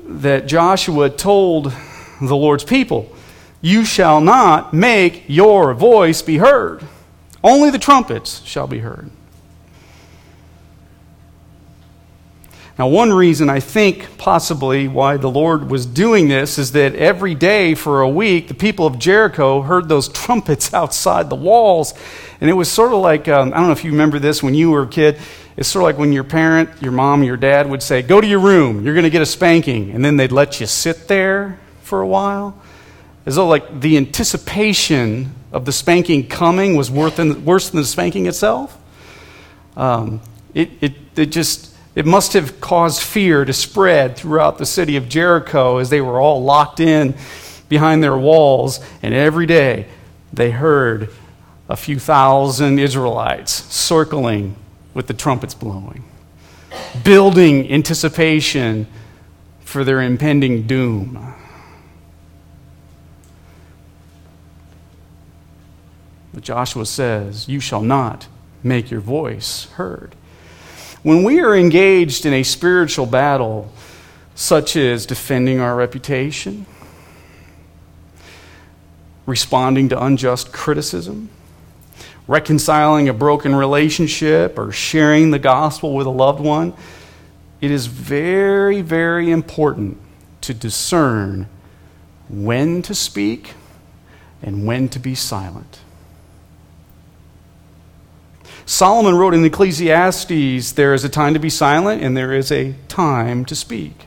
[0.01, 1.73] that Joshua told
[2.21, 3.15] the Lord's people,
[3.61, 6.83] You shall not make your voice be heard,
[7.42, 9.11] only the trumpets shall be heard.
[12.79, 17.35] Now, one reason I think possibly why the Lord was doing this is that every
[17.35, 21.92] day for a week, the people of Jericho heard those trumpets outside the walls.
[22.40, 24.55] And it was sort of like um, I don't know if you remember this when
[24.55, 25.18] you were a kid.
[25.57, 28.27] It's sort of like when your parent, your mom, your dad would say, Go to
[28.27, 29.90] your room, you're going to get a spanking.
[29.90, 32.57] And then they'd let you sit there for a while.
[33.29, 37.87] As though, like, the anticipation of the spanking coming was worse than, worse than the
[37.87, 38.75] spanking itself.
[39.77, 40.23] Um,
[40.55, 45.11] it, it, it just it must have caused fear to spread throughout the city of
[45.11, 47.14] Jericho as they were all locked in
[47.69, 49.88] behind their walls, and every day
[50.33, 51.11] they heard
[51.69, 54.57] a few thousand Israelites circling
[54.95, 56.03] with the trumpets blowing,
[57.05, 58.87] building anticipation
[59.61, 61.35] for their impending doom.
[66.38, 68.29] But Joshua says, You shall not
[68.62, 70.14] make your voice heard.
[71.03, 73.72] When we are engaged in a spiritual battle,
[74.37, 76.64] such as defending our reputation,
[79.27, 81.29] responding to unjust criticism,
[82.29, 86.72] reconciling a broken relationship, or sharing the gospel with a loved one,
[87.61, 89.98] it is very, very important
[90.42, 91.48] to discern
[92.29, 93.55] when to speak
[94.40, 95.81] and when to be silent.
[98.68, 102.74] Solomon wrote in Ecclesiastes there is a time to be silent and there is a
[102.87, 104.04] time to speak.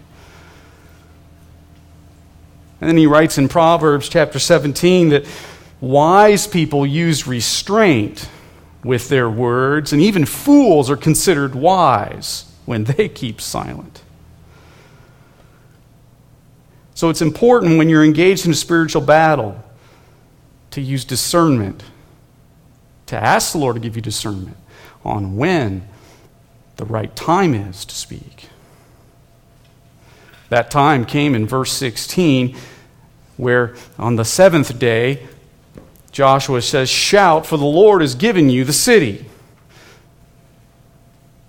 [2.80, 5.26] And then he writes in Proverbs chapter 17 that
[5.80, 8.30] wise people use restraint
[8.84, 14.04] with their words, and even fools are considered wise when they keep silent.
[16.93, 19.63] So it's important when you're engaged in a spiritual battle
[20.69, 21.84] to use discernment,
[23.12, 24.56] to ask the Lord to give you discernment
[25.04, 25.86] on when
[26.78, 28.47] the right time is to speak.
[30.47, 32.56] That time came in verse 16,
[33.36, 35.28] where on the seventh day,
[36.13, 39.26] Joshua says, Shout, for the Lord has given you the city.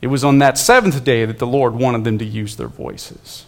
[0.01, 3.47] It was on that seventh day that the Lord wanted them to use their voices.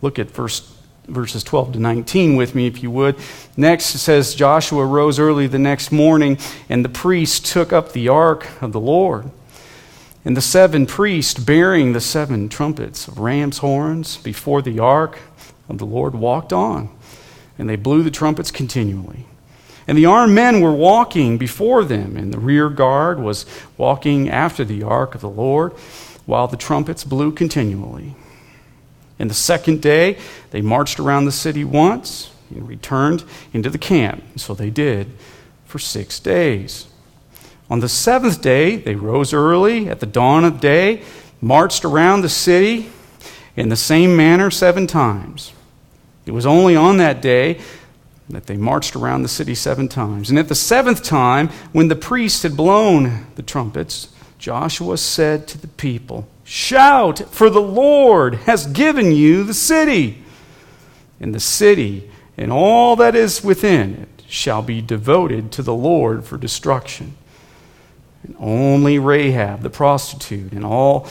[0.00, 0.73] Look at verse,
[1.06, 3.16] verses 12 to 19 with me, if you would.
[3.56, 6.38] Next, it says Joshua rose early the next morning,
[6.68, 9.30] and the priests took up the ark of the Lord.
[10.24, 15.18] And the seven priests bearing the seven trumpets of ram's horns before the ark
[15.68, 16.88] of the Lord walked on,
[17.58, 19.26] and they blew the trumpets continually.
[19.86, 23.44] And the armed men were walking before them, and the rear guard was
[23.76, 25.72] walking after the ark of the Lord,
[26.24, 28.14] while the trumpets blew continually.
[29.18, 30.18] And the second day,
[30.50, 34.22] they marched around the city once and returned into the camp.
[34.36, 35.12] So they did
[35.64, 36.86] for six days.
[37.70, 41.02] On the seventh day, they rose early at the dawn of day,
[41.40, 42.90] marched around the city
[43.56, 45.52] in the same manner seven times.
[46.26, 47.60] It was only on that day
[48.28, 50.30] that they marched around the city seven times.
[50.30, 55.58] And at the seventh time, when the priests had blown the trumpets, Joshua said to
[55.58, 60.22] the people, Shout, for the Lord has given you the city.
[61.18, 66.24] And the city and all that is within it shall be devoted to the Lord
[66.24, 67.16] for destruction.
[68.22, 71.08] And only Rahab the prostitute and all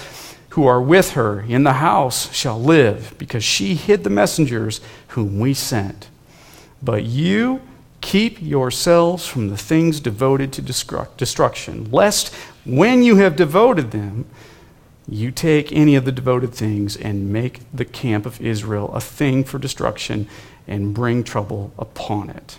[0.50, 5.40] who are with her in the house shall live, because she hid the messengers whom
[5.40, 6.10] we sent.
[6.82, 7.62] But you
[8.02, 12.34] keep yourselves from the things devoted to destruction, lest
[12.66, 14.26] when you have devoted them,
[15.08, 19.44] you take any of the devoted things and make the camp of Israel a thing
[19.44, 20.28] for destruction
[20.68, 22.58] and bring trouble upon it.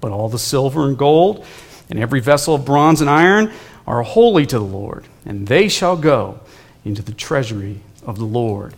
[0.00, 1.44] But all the silver and gold
[1.88, 3.52] and every vessel of bronze and iron
[3.86, 6.40] are holy to the Lord, and they shall go
[6.84, 8.74] into the treasury of the Lord.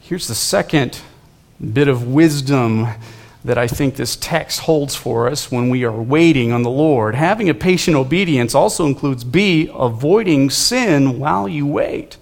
[0.00, 1.00] Here's the second
[1.60, 2.88] bit of wisdom
[3.44, 7.14] that I think this text holds for us when we are waiting on the Lord.
[7.14, 12.18] Having a patient obedience also includes B, avoiding sin while you wait.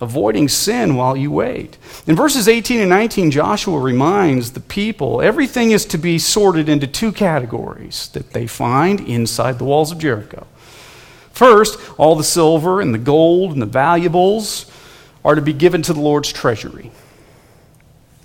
[0.00, 1.76] Avoiding sin while you wait.
[2.06, 6.86] In verses 18 and 19, Joshua reminds the people everything is to be sorted into
[6.86, 10.46] two categories that they find inside the walls of Jericho.
[11.32, 14.70] First, all the silver and the gold and the valuables
[15.24, 16.90] are to be given to the Lord's treasury.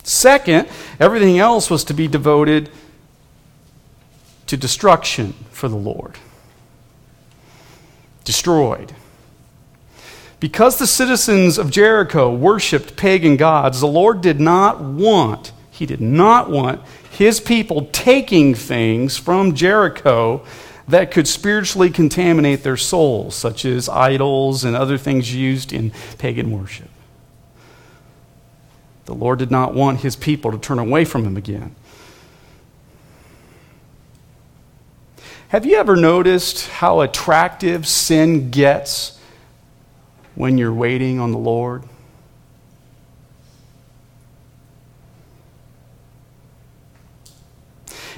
[0.05, 2.69] Second, everything else was to be devoted
[4.45, 6.19] to destruction for the Lord.
[8.23, 8.93] Destroyed.
[10.39, 16.01] Because the citizens of Jericho worshiped pagan gods, the Lord did not want, he did
[16.01, 20.45] not want his people taking things from Jericho
[20.87, 26.51] that could spiritually contaminate their souls, such as idols and other things used in pagan
[26.51, 26.89] worship.
[29.05, 31.75] The Lord did not want his people to turn away from him again.
[35.49, 39.19] Have you ever noticed how attractive sin gets
[40.33, 41.83] when you're waiting on the Lord?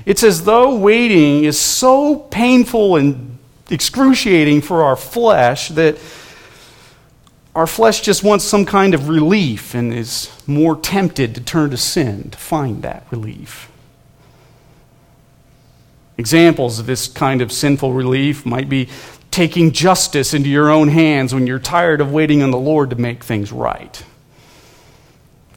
[0.06, 3.38] It's as though waiting is so painful and
[3.70, 5.98] excruciating for our flesh that
[7.58, 11.78] our flesh just wants some kind of relief and is more tempted to turn to
[11.78, 13.72] sin to find that relief.
[16.20, 18.88] Examples of this kind of sinful relief might be
[19.32, 22.96] taking justice into your own hands when you're tired of waiting on the Lord to
[22.96, 24.04] make things right.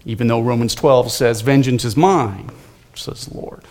[0.07, 2.49] Even though Romans 12 says, Vengeance is mine,
[2.95, 3.63] says the Lord.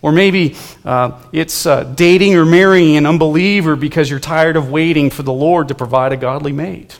[0.00, 5.10] Or maybe uh, it's uh, dating or marrying an unbeliever because you're tired of waiting
[5.10, 6.98] for the Lord to provide a godly mate.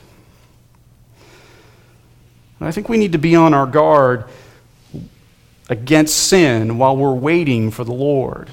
[2.59, 4.25] And I think we need to be on our guard
[5.69, 8.49] against sin while we're waiting for the Lord.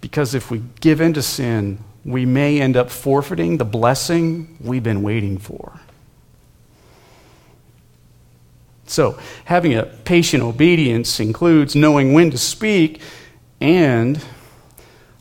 [0.00, 4.84] Because if we give in to sin, we may end up forfeiting the blessing we've
[4.84, 5.80] been waiting for.
[8.86, 13.00] So, having a patient obedience includes knowing when to speak
[13.60, 14.22] and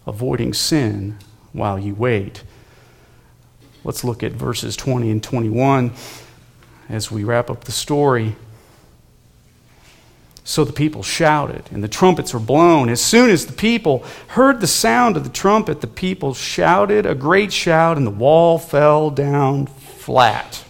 [0.06, 1.18] avoiding sin
[1.52, 2.44] while you wait.
[3.84, 5.94] Let's look at verses 20 and 21
[6.90, 8.36] as we wrap up the story.
[10.44, 12.90] So the people shouted, and the trumpets were blown.
[12.90, 17.16] As soon as the people heard the sound of the trumpet, the people shouted a
[17.16, 20.65] great shout, and the wall fell down flat.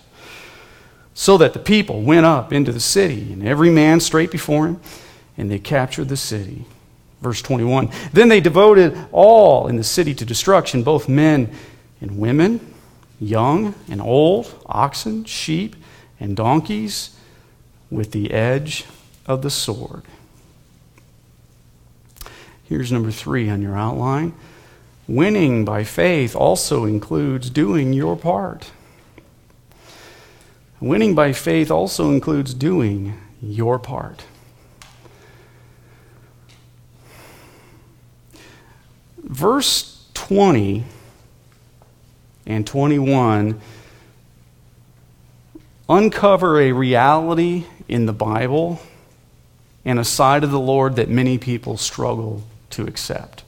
[1.16, 4.82] So that the people went up into the city, and every man straight before him,
[5.38, 6.66] and they captured the city.
[7.22, 11.49] Verse 21 Then they devoted all in the city to destruction, both men
[12.01, 12.74] and women,
[13.20, 15.76] young and old, oxen, sheep,
[16.20, 17.18] and donkeys,
[17.89, 18.86] with the edge
[19.26, 20.03] of the sword.
[22.66, 24.34] Here's number three on your outline.
[25.07, 28.72] Winning by faith also includes doing your part.
[30.80, 34.26] Winning by faith also includes doing your part.
[39.17, 40.84] Verse 20
[42.45, 43.59] and 21
[45.88, 48.80] uncover a reality in the Bible
[49.84, 53.43] and a side of the Lord that many people struggle to accept.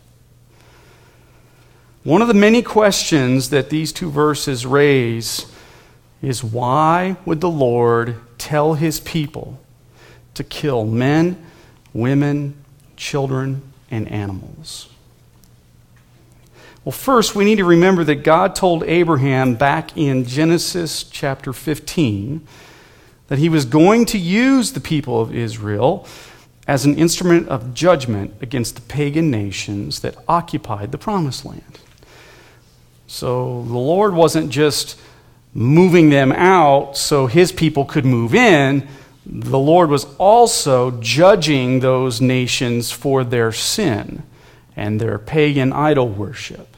[2.03, 5.51] One of the many questions that these two verses raise
[6.21, 9.59] is why would the Lord tell his people
[10.33, 11.43] to kill men,
[11.93, 12.55] women,
[12.95, 13.61] children,
[13.91, 14.89] and animals?
[16.83, 22.47] Well, first, we need to remember that God told Abraham back in Genesis chapter 15
[23.27, 26.07] that he was going to use the people of Israel
[26.65, 31.79] as an instrument of judgment against the pagan nations that occupied the promised land.
[33.05, 34.99] So the Lord wasn't just
[35.53, 38.87] moving them out so his people could move in.
[39.25, 44.23] The Lord was also judging those nations for their sin
[44.75, 46.77] and their pagan idol worship.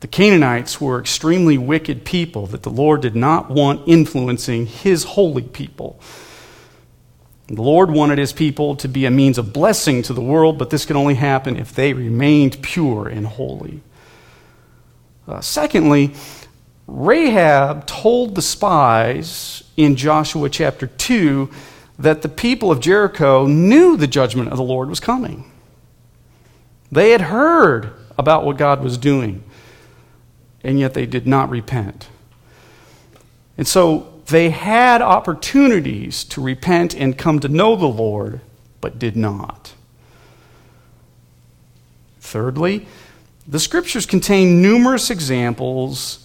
[0.00, 5.44] The Canaanites were extremely wicked people that the Lord did not want influencing his holy
[5.44, 5.98] people.
[7.46, 10.70] The Lord wanted his people to be a means of blessing to the world, but
[10.70, 13.82] this could only happen if they remained pure and holy.
[15.28, 16.14] Uh, secondly,
[16.86, 21.50] Rahab told the spies in Joshua chapter 2
[21.98, 25.50] that the people of Jericho knew the judgment of the Lord was coming.
[26.92, 29.42] They had heard about what God was doing,
[30.62, 32.08] and yet they did not repent.
[33.56, 38.40] And so they had opportunities to repent and come to know the Lord,
[38.80, 39.74] but did not.
[42.20, 42.86] Thirdly,
[43.46, 46.23] the scriptures contain numerous examples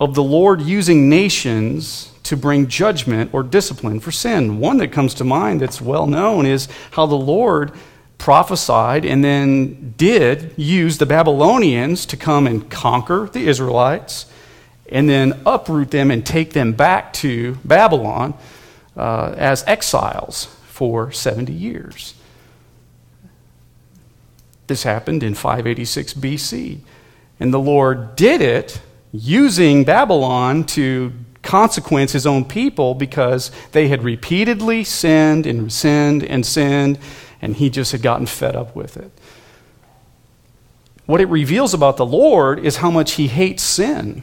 [0.00, 4.58] of the Lord using nations to bring judgment or discipline for sin.
[4.58, 7.72] One that comes to mind that's well known is how the Lord
[8.18, 14.26] prophesied and then did use the Babylonians to come and conquer the Israelites
[14.90, 18.34] and then uproot them and take them back to Babylon
[18.96, 22.14] uh, as exiles for 70 years.
[24.66, 26.78] This happened in 586 BC.
[27.40, 28.80] And the Lord did it
[29.14, 36.44] using Babylon to consequence his own people because they had repeatedly sinned and sinned and
[36.44, 36.98] sinned,
[37.40, 39.12] and he just had gotten fed up with it.
[41.06, 44.22] What it reveals about the Lord is how much he hates sin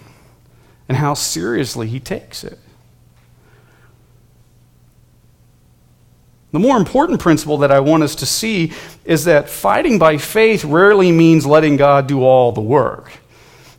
[0.89, 2.60] and how seriously he takes it.
[6.52, 8.74] The more important principle that I want us to see
[9.06, 13.21] is that fighting by faith rarely means letting God do all the work.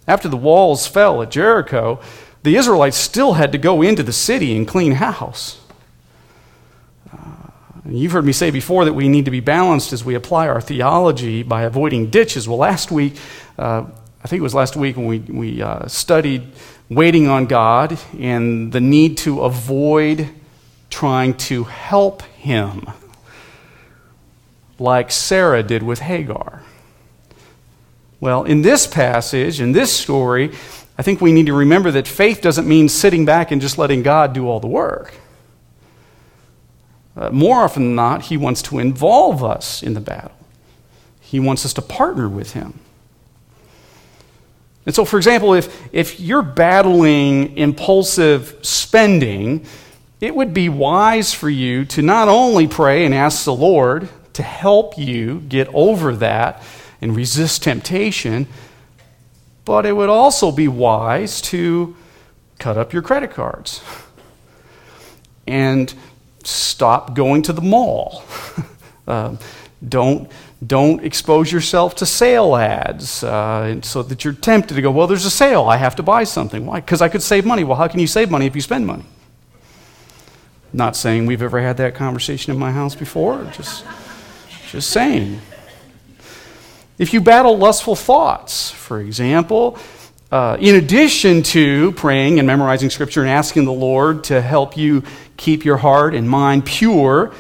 [0.07, 2.00] After the walls fell at Jericho,
[2.42, 5.61] the Israelites still had to go into the city and clean house.
[7.12, 7.18] Uh,
[7.88, 10.61] you've heard me say before that we need to be balanced as we apply our
[10.61, 12.48] theology by avoiding ditches.
[12.48, 13.14] Well, last week,
[13.59, 13.84] uh,
[14.24, 16.50] I think it was last week when we, we uh, studied
[16.88, 20.28] waiting on God and the need to avoid
[20.90, 22.86] trying to help him,
[24.78, 26.62] like Sarah did with Hagar.
[28.22, 30.52] Well, in this passage, in this story,
[30.96, 34.04] I think we need to remember that faith doesn't mean sitting back and just letting
[34.04, 35.12] God do all the work.
[37.16, 40.36] Uh, more often than not, He wants to involve us in the battle,
[41.20, 42.78] He wants us to partner with Him.
[44.86, 49.66] And so, for example, if, if you're battling impulsive spending,
[50.20, 54.44] it would be wise for you to not only pray and ask the Lord to
[54.44, 56.62] help you get over that
[57.03, 58.46] and resist temptation,
[59.64, 61.94] but it would also be wise to
[62.59, 63.82] cut up your credit cards
[65.46, 65.92] and
[66.44, 68.24] stop going to the mall.
[69.07, 69.38] um,
[69.88, 70.30] don't
[70.64, 75.24] don't expose yourself to sale ads uh, so that you're tempted to go, well, there's
[75.24, 75.64] a sale.
[75.64, 76.66] I have to buy something.
[76.66, 76.78] Why?
[76.78, 77.64] Because I could save money.
[77.64, 79.03] Well, how can you save money if you spend money?
[80.72, 83.84] Not saying we've ever had that conversation in my house before, just,
[84.70, 85.40] just saying.
[86.99, 89.78] If you battle lustful thoughts, for example,
[90.30, 95.03] uh, in addition to praying and memorizing scripture and asking the Lord to help you
[95.36, 97.32] keep your heart and mind pure,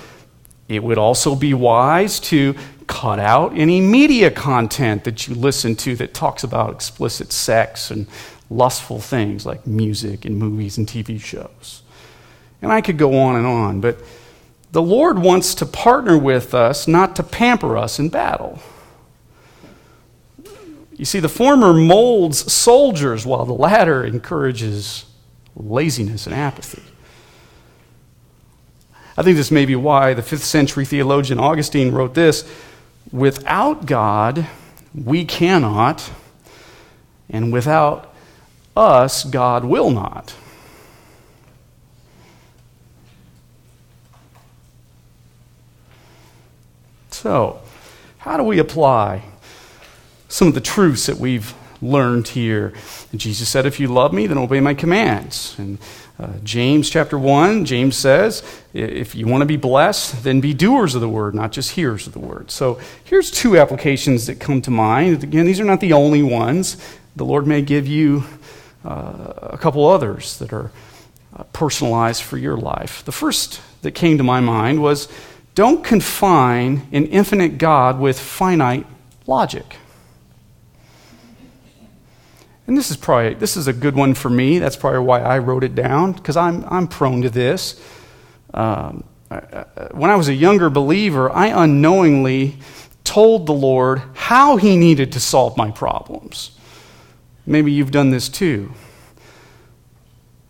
[0.68, 2.54] it would also be wise to
[2.86, 8.06] cut out any media content that you listen to that talks about explicit sex and
[8.50, 11.82] lustful things like music and movies and TV shows.
[12.60, 13.98] And I could go on and on, but
[14.72, 18.58] the Lord wants to partner with us, not to pamper us in battle.
[21.02, 25.04] You see, the former molds soldiers while the latter encourages
[25.56, 26.80] laziness and apathy.
[29.16, 32.48] I think this may be why the 5th century theologian Augustine wrote this
[33.10, 34.46] Without God,
[34.94, 36.08] we cannot,
[37.28, 38.14] and without
[38.76, 40.32] us, God will not.
[47.10, 47.60] So,
[48.18, 49.31] how do we apply
[50.32, 52.72] some of the truths that we've learned here?
[53.10, 55.54] And Jesus said, If you love me, then obey my commands.
[55.58, 55.78] And
[56.18, 60.94] uh, James chapter 1, James says, if you want to be blessed, then be doers
[60.94, 62.50] of the word, not just hearers of the word.
[62.50, 65.24] So here's two applications that come to mind.
[65.24, 66.76] Again, these are not the only ones.
[67.16, 68.24] The Lord may give you
[68.84, 70.70] uh, a couple others that are
[71.34, 73.04] uh, personalized for your life.
[73.04, 75.08] The first that came to my mind was
[75.54, 78.86] don't confine an infinite God with finite
[79.26, 79.76] logic.
[82.72, 84.58] And this is probably this is a good one for me.
[84.58, 87.78] That's probably why I wrote it down because I'm I'm prone to this.
[88.54, 89.04] Um,
[89.90, 92.56] when I was a younger believer, I unknowingly
[93.04, 96.52] told the Lord how He needed to solve my problems.
[97.44, 98.72] Maybe you've done this too.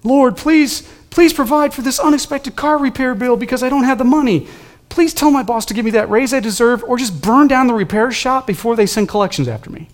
[0.05, 4.05] Lord, please, please provide for this unexpected car repair bill because I don't have the
[4.05, 4.47] money.
[4.89, 7.67] Please tell my boss to give me that raise I deserve, or just burn down
[7.67, 9.89] the repair shop before they send collections after me.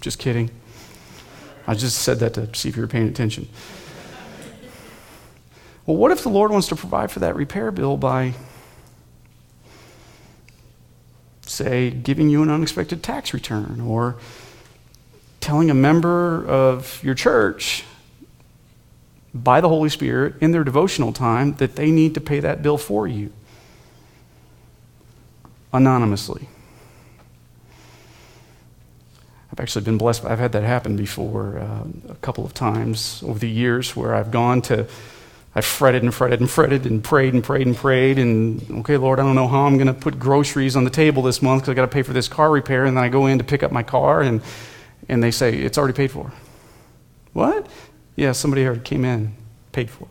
[0.00, 0.48] Just kidding.
[1.66, 3.48] I just said that to see if you were paying attention.
[5.84, 8.34] Well, what if the Lord wants to provide for that repair bill by,
[11.42, 14.16] say, giving you an unexpected tax return or
[15.40, 17.84] telling a member of your church
[19.32, 22.78] by the Holy Spirit in their devotional time that they need to pay that bill
[22.78, 23.32] for you
[25.72, 26.48] anonymously?
[29.56, 30.26] I've actually been blessed.
[30.26, 34.30] I've had that happen before uh, a couple of times over the years where I've
[34.30, 34.86] gone to,
[35.54, 38.18] I've fretted and fretted and fretted and prayed and prayed and prayed.
[38.18, 41.22] And, okay, Lord, I don't know how I'm going to put groceries on the table
[41.22, 42.84] this month because I've got to pay for this car repair.
[42.84, 44.42] And then I go in to pick up my car and,
[45.08, 46.30] and they say, it's already paid for.
[47.32, 47.66] What?
[48.14, 49.36] Yeah, somebody already came in,
[49.72, 50.06] paid for.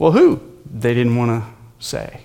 [0.00, 0.40] Well, who?
[0.68, 2.22] They didn't want to say.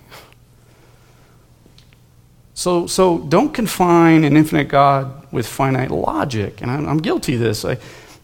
[2.56, 6.62] So, so don't confine an infinite God with finite logic.
[6.62, 7.66] And I'm, I'm guilty of this.
[7.66, 7.78] I,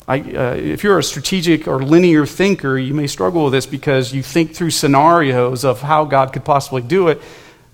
[0.07, 4.13] I, uh, if you're a strategic or linear thinker, you may struggle with this because
[4.13, 7.21] you think through scenarios of how God could possibly do it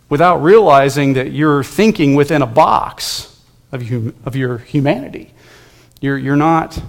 [0.10, 3.40] without realizing that you're thinking within a box
[3.72, 5.34] of, hum, of your humanity.
[6.02, 6.82] You're, you're, not,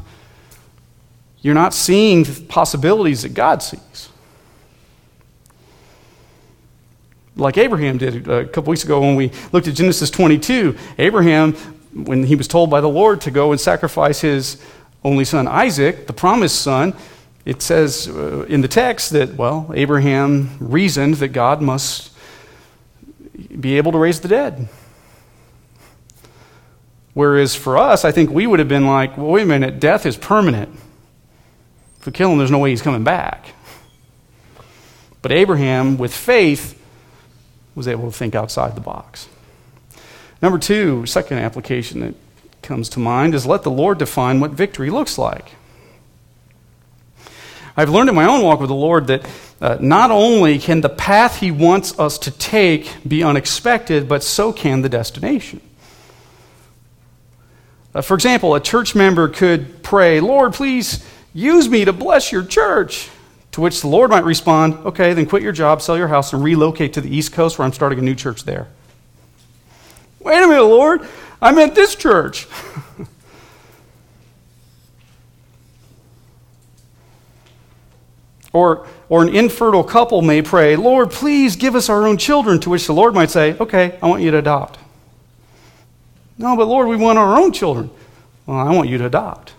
[1.42, 4.08] you're not seeing possibilities that God sees.
[7.38, 10.76] Like Abraham did a couple weeks ago when we looked at Genesis 22.
[10.98, 11.54] Abraham,
[11.94, 14.60] when he was told by the Lord to go and sacrifice his
[15.04, 16.94] only son Isaac, the promised son,
[17.44, 22.12] it says uh, in the text that, well, Abraham reasoned that God must
[23.58, 24.68] be able to raise the dead.
[27.14, 30.06] Whereas for us, I think we would have been like, well, wait a minute, death
[30.06, 30.78] is permanent.
[32.00, 33.54] If we kill him, there's no way he's coming back.
[35.22, 36.77] But Abraham, with faith,
[37.78, 39.28] was able to think outside the box.
[40.42, 42.14] Number two, second application that
[42.60, 45.52] comes to mind is let the Lord define what victory looks like.
[47.76, 49.26] I've learned in my own walk with the Lord that
[49.60, 54.52] uh, not only can the path He wants us to take be unexpected, but so
[54.52, 55.60] can the destination.
[57.94, 62.44] Uh, for example, a church member could pray, Lord, please use me to bless your
[62.44, 63.08] church.
[63.58, 66.44] To which the Lord might respond, okay, then quit your job, sell your house, and
[66.44, 68.68] relocate to the East Coast where I'm starting a new church there.
[70.20, 71.04] Wait a minute, Lord.
[71.42, 72.46] I meant this church.
[78.52, 82.70] or, or an infertile couple may pray, Lord, please give us our own children, to
[82.70, 84.78] which the Lord might say, okay, I want you to adopt.
[86.38, 87.90] No, but Lord, we want our own children.
[88.46, 89.54] Well, I want you to adopt.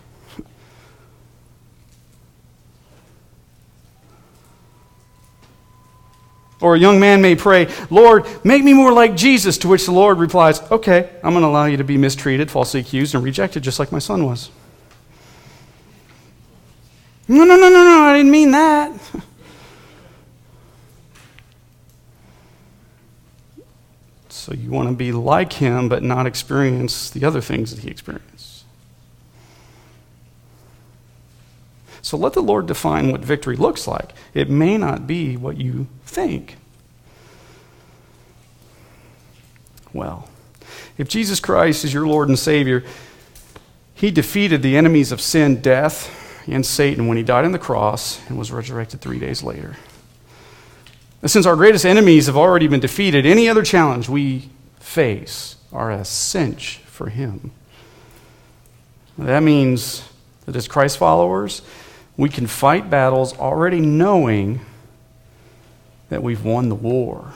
[6.62, 9.94] Or a young man may pray, Lord, make me more like Jesus, to which the
[9.94, 13.64] Lord replies, Okay, I'm going to allow you to be mistreated, falsely accused, and rejected,
[13.64, 14.52] just like my son was.
[17.28, 18.92] No, no, no, no, no, I didn't mean that.
[24.50, 27.90] So you want to be like him, but not experience the other things that he
[27.90, 28.39] experienced.
[32.10, 34.14] So let the Lord define what victory looks like.
[34.34, 36.58] It may not be what you think.
[39.94, 40.28] Well,
[40.98, 42.84] if Jesus Christ is your Lord and Savior,
[43.94, 48.28] he defeated the enemies of sin, death, and Satan when he died on the cross
[48.28, 49.78] and was resurrected three days later.
[51.24, 54.50] Since our greatest enemies have already been defeated, any other challenge we
[54.80, 57.52] face are a cinch for him.
[59.16, 60.10] That means
[60.48, 61.62] that as Christ followers,
[62.20, 64.60] we can fight battles already knowing
[66.10, 67.32] that we've won the war.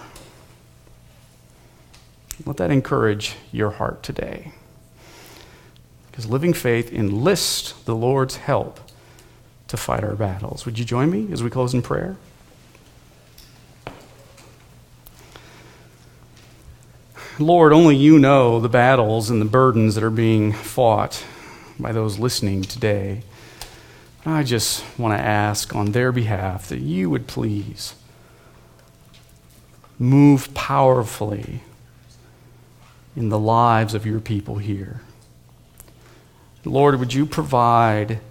[2.46, 4.52] Let that encourage your heart today.
[6.12, 8.82] Because living faith enlists the Lord's help
[9.70, 10.66] to fight our battles.
[10.66, 12.18] Would you join me as we close in prayer?
[17.40, 21.24] Lord, only you know the battles and the burdens that are being fought
[21.80, 23.24] by those listening today.
[24.26, 27.96] I just want to ask on their behalf that you would please
[30.00, 31.62] move powerfully
[33.16, 35.02] in the lives of your people here.
[36.64, 38.22] Lord, would you provide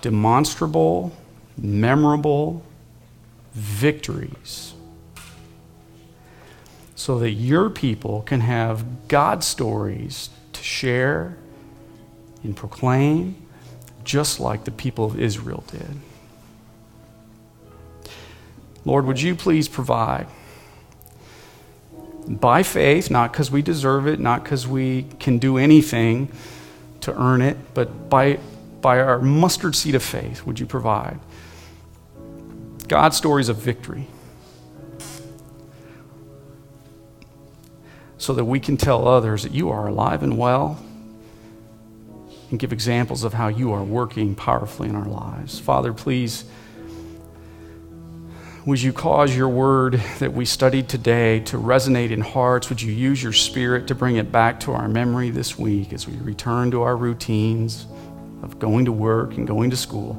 [0.00, 1.12] demonstrable,
[1.56, 2.64] memorable
[3.52, 4.74] victories
[6.94, 11.36] so that your people can have God stories to share
[12.44, 13.41] and proclaim,
[14.04, 16.00] just like the people of Israel did.
[18.84, 20.26] Lord, would you please provide
[22.26, 26.30] by faith, not because we deserve it, not because we can do anything
[27.00, 28.38] to earn it, but by,
[28.80, 31.18] by our mustard seed of faith, would you provide
[32.88, 34.08] God stories of victory?
[38.22, 40.80] so that we can tell others that you are alive and well
[42.52, 45.58] and give examples of how you are working powerfully in our lives.
[45.58, 46.44] Father, please,
[48.66, 52.68] would you cause your word that we studied today to resonate in hearts?
[52.68, 56.06] Would you use your spirit to bring it back to our memory this week as
[56.06, 57.86] we return to our routines
[58.42, 60.12] of going to work and going to school?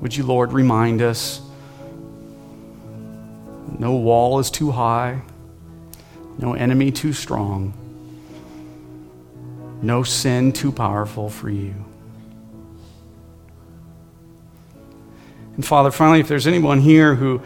[0.00, 1.42] Would you, Lord, remind us?
[3.78, 5.20] No wall is too high,
[6.38, 7.72] no enemy too strong,
[9.82, 11.74] no sin too powerful for you.
[15.54, 17.40] And Father, finally, if there's anyone here who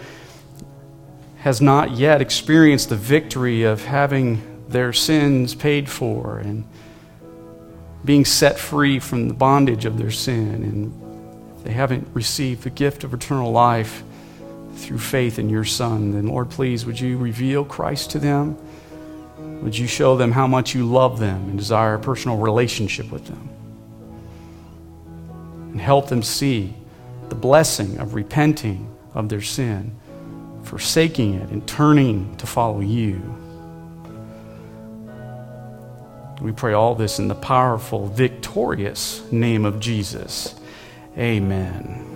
[1.39, 6.65] has not yet experienced the victory of having their sins paid for and
[8.05, 13.05] being set free from the bondage of their sin, and they haven't received the gift
[13.05, 14.03] of eternal life,
[14.81, 18.57] through faith in your Son, then Lord, please, would you reveal Christ to them?
[19.63, 23.27] Would you show them how much you love them and desire a personal relationship with
[23.27, 23.49] them?
[25.73, 26.75] And help them see
[27.29, 29.97] the blessing of repenting of their sin,
[30.63, 33.21] forsaking it, and turning to follow you.
[36.41, 40.55] We pray all this in the powerful, victorious name of Jesus.
[41.19, 42.10] Amen.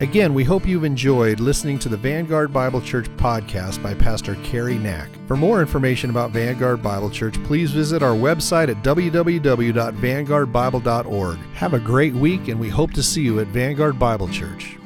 [0.00, 4.78] Again, we hope you've enjoyed listening to the Vanguard Bible Church podcast by Pastor Cary
[4.78, 5.10] Knack.
[5.26, 11.38] For more information about Vanguard Bible Church, please visit our website at www.vanguardbible.org.
[11.52, 14.79] Have a great week, and we hope to see you at Vanguard Bible Church.